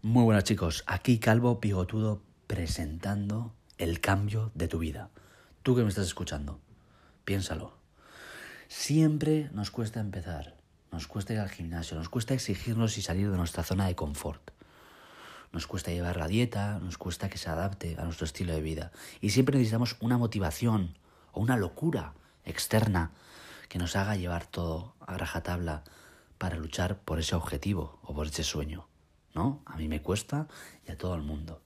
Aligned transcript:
Muy 0.00 0.22
buenas 0.22 0.44
chicos, 0.44 0.84
aquí 0.86 1.18
Calvo 1.18 1.58
Pigotudo 1.58 2.22
presentando 2.46 3.52
el 3.78 4.00
cambio 4.00 4.52
de 4.54 4.68
tu 4.68 4.78
vida. 4.78 5.10
Tú 5.64 5.74
que 5.74 5.82
me 5.82 5.88
estás 5.88 6.06
escuchando, 6.06 6.60
piénsalo. 7.24 7.76
Siempre 8.68 9.50
nos 9.52 9.72
cuesta 9.72 9.98
empezar, 9.98 10.54
nos 10.92 11.08
cuesta 11.08 11.32
ir 11.32 11.40
al 11.40 11.50
gimnasio, 11.50 11.96
nos 11.96 12.08
cuesta 12.08 12.32
exigirnos 12.32 12.96
y 12.96 13.02
salir 13.02 13.28
de 13.28 13.36
nuestra 13.36 13.64
zona 13.64 13.88
de 13.88 13.96
confort. 13.96 14.52
Nos 15.50 15.66
cuesta 15.66 15.90
llevar 15.90 16.16
la 16.16 16.28
dieta, 16.28 16.78
nos 16.78 16.96
cuesta 16.96 17.28
que 17.28 17.38
se 17.38 17.50
adapte 17.50 17.96
a 17.98 18.04
nuestro 18.04 18.24
estilo 18.24 18.52
de 18.52 18.62
vida. 18.62 18.92
Y 19.20 19.30
siempre 19.30 19.58
necesitamos 19.58 19.96
una 19.98 20.16
motivación 20.16 20.96
o 21.32 21.40
una 21.40 21.56
locura 21.56 22.14
externa 22.44 23.10
que 23.68 23.80
nos 23.80 23.96
haga 23.96 24.14
llevar 24.14 24.46
todo 24.46 24.94
a 25.00 25.18
rajatabla 25.18 25.82
para 26.38 26.54
luchar 26.54 27.00
por 27.00 27.18
ese 27.18 27.34
objetivo 27.34 27.98
o 28.04 28.14
por 28.14 28.28
ese 28.28 28.44
sueño. 28.44 28.86
¿No? 29.34 29.62
A 29.66 29.76
mí 29.76 29.88
me 29.88 30.02
cuesta 30.02 30.48
y 30.86 30.92
a 30.92 30.98
todo 30.98 31.14
el 31.14 31.22
mundo. 31.22 31.62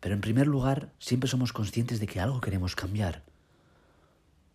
Pero 0.00 0.14
en 0.14 0.20
primer 0.20 0.46
lugar, 0.46 0.92
siempre 0.98 1.28
somos 1.28 1.52
conscientes 1.52 2.00
de 2.00 2.06
que 2.06 2.20
algo 2.20 2.40
queremos 2.40 2.74
cambiar. 2.74 3.22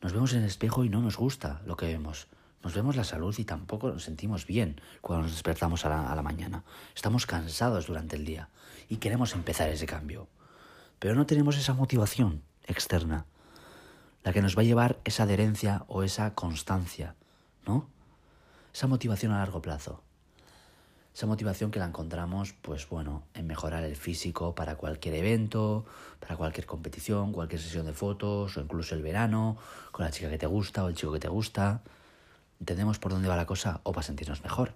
Nos 0.02 0.14
vemos 0.14 0.34
en 0.34 0.40
el 0.40 0.46
espejo 0.46 0.84
y 0.84 0.90
no 0.90 1.02
nos 1.02 1.18
gusta 1.18 1.62
lo 1.66 1.78
que 1.78 1.86
vemos. 1.86 2.28
Nos 2.64 2.74
vemos 2.74 2.96
la 2.96 3.04
salud 3.04 3.36
y 3.38 3.46
tampoco 3.46 3.92
nos 3.92 4.04
sentimos 4.04 4.48
bien 4.48 4.82
cuando 5.02 5.24
nos 5.24 5.34
despertamos 5.34 5.86
a 5.86 6.16
la, 6.16 6.22
mañana. 6.24 6.64
Estamos 6.96 7.28
cansados 7.28 7.86
durante 7.86 8.16
el 8.16 8.26
día 8.26 8.50
y 8.90 8.98
queremos 8.98 9.36
empezar 9.36 9.70
ese 9.70 9.86
cambio. 9.86 10.28
Pero 10.98 11.14
no 11.14 11.28
tenemos 11.28 11.58
esa 11.58 11.76
motivación 11.76 12.42
externa, 12.66 13.28
la 14.24 14.34
que 14.34 14.42
nos 14.42 14.58
va 14.58 14.62
a 14.62 14.66
llevar 14.66 15.00
esa 15.06 15.24
adherencia 15.24 15.84
o 15.88 16.02
esa 16.02 16.34
constancia, 16.34 17.16
¿no? 17.68 17.88
Esa 18.74 18.88
motivación 18.88 19.32
a 19.32 19.38
largo 19.38 19.62
plazo. 19.62 20.02
Esa 21.16 21.28
motivación 21.28 21.72
que 21.72 21.80
la 21.80 21.86
encontramos, 21.86 22.54
pues 22.62 22.90
bueno, 22.90 23.24
en 23.34 23.48
mejorar 23.48 23.86
el 23.86 23.96
físico 23.96 24.54
para 24.54 24.76
cualquier 24.76 25.16
evento, 25.16 25.86
para 26.20 26.36
cualquier 26.36 26.66
competición, 26.66 27.32
cualquier 27.32 27.62
sesión 27.62 27.86
de 27.86 27.94
fotos 27.94 28.58
o 28.58 28.60
incluso 28.60 28.96
el 28.96 29.02
verano, 29.02 29.56
con 29.94 30.04
la 30.04 30.12
chica 30.12 30.30
que 30.30 30.38
te 30.38 30.46
gusta 30.46 30.84
o 30.84 30.90
el 30.90 30.96
chico 30.96 31.14
que 31.14 31.22
te 31.22 31.30
gusta. 31.30 31.84
¿Entendemos 32.60 33.00
por 33.00 33.14
dónde 33.14 33.30
va 33.30 33.38
la 33.38 33.46
cosa 33.46 33.80
o 33.84 33.94
para 33.94 34.04
sentirnos 34.06 34.44
mejor? 34.44 34.74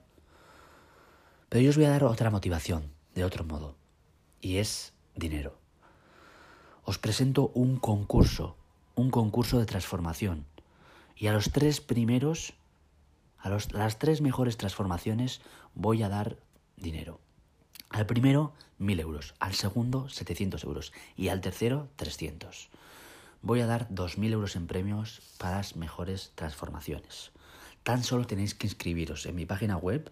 Pero 1.49 1.61
yo 1.61 1.71
os 1.71 1.75
voy 1.75 1.83
a 1.83 1.89
dar 1.89 2.05
otra 2.05 2.29
motivación, 2.29 2.89
de 3.15 3.25
otro 3.25 3.43
modo, 3.43 3.75
y 4.39 4.59
es 4.59 4.93
dinero. 5.15 5.57
Os 6.85 6.99
presento 6.99 7.51
un 7.53 7.75
concurso, 7.75 8.55
un 8.95 9.11
concurso 9.11 9.59
de 9.59 9.65
transformación. 9.65 10.45
Y 11.17 11.27
a 11.27 11.33
los 11.33 11.51
tres 11.51 11.81
primeros 11.81 12.53
a, 13.41 13.49
las 13.49 13.99
tres 13.99 14.21
mejores 14.21 14.57
transformaciones 14.57 15.41
voy 15.75 16.03
a 16.03 16.09
dar 16.09 16.37
dinero. 16.77 17.19
Al 17.89 18.05
primero, 18.05 18.53
1000 18.77 18.99
euros. 18.99 19.35
Al 19.39 19.53
segundo, 19.53 20.09
700 20.09 20.63
euros. 20.63 20.93
Y 21.15 21.29
al 21.29 21.41
tercero, 21.41 21.89
300. 21.95 22.69
Voy 23.41 23.61
a 23.61 23.65
dar 23.65 23.87
2.000 23.89 24.31
euros 24.33 24.55
en 24.55 24.67
premios 24.67 25.21
para 25.37 25.57
las 25.57 25.75
mejores 25.75 26.31
transformaciones. 26.35 27.31
Tan 27.83 28.03
solo 28.03 28.27
tenéis 28.27 28.53
que 28.53 28.67
inscribiros 28.67 29.25
en 29.25 29.35
mi 29.35 29.45
página 29.45 29.77
web, 29.77 30.11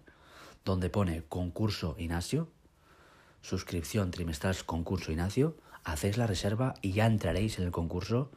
donde 0.64 0.90
pone 0.90 1.22
concurso 1.28 1.94
Ignacio, 1.98 2.48
suscripción 3.42 4.10
trimestral 4.10 4.56
concurso 4.64 5.12
Ignacio, 5.12 5.56
hacéis 5.84 6.16
la 6.16 6.26
reserva 6.26 6.74
y 6.82 6.92
ya 6.92 7.06
entraréis 7.06 7.58
en 7.58 7.66
el 7.66 7.70
concurso. 7.70 8.30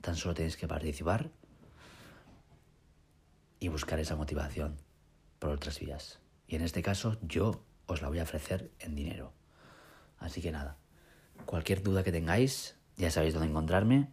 Tan 0.00 0.16
solo 0.16 0.34
tenéis 0.34 0.56
que 0.56 0.66
participar 0.66 1.30
y 3.64 3.68
buscar 3.68 3.98
esa 3.98 4.14
motivación 4.14 4.76
por 5.38 5.48
otras 5.48 5.80
vías. 5.80 6.18
Y 6.46 6.56
en 6.56 6.60
este 6.60 6.82
caso 6.82 7.16
yo 7.22 7.64
os 7.86 8.02
la 8.02 8.08
voy 8.08 8.18
a 8.18 8.24
ofrecer 8.24 8.70
en 8.78 8.94
dinero. 8.94 9.32
Así 10.18 10.42
que 10.42 10.52
nada, 10.52 10.76
cualquier 11.46 11.82
duda 11.82 12.02
que 12.02 12.12
tengáis, 12.12 12.76
ya 12.98 13.10
sabéis 13.10 13.32
dónde 13.32 13.48
encontrarme, 13.48 14.10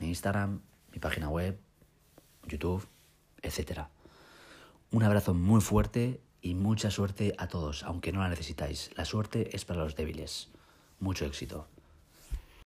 mi 0.00 0.08
Instagram, 0.08 0.62
mi 0.90 0.98
página 0.98 1.28
web, 1.28 1.60
YouTube, 2.48 2.88
etc. 3.42 3.82
Un 4.90 5.04
abrazo 5.04 5.32
muy 5.32 5.60
fuerte 5.60 6.20
y 6.40 6.54
mucha 6.54 6.90
suerte 6.90 7.36
a 7.38 7.46
todos, 7.46 7.84
aunque 7.84 8.10
no 8.10 8.18
la 8.18 8.30
necesitáis. 8.30 8.90
La 8.96 9.04
suerte 9.04 9.54
es 9.54 9.64
para 9.64 9.84
los 9.84 9.94
débiles. 9.94 10.50
Mucho 10.98 11.24
éxito. 11.24 11.68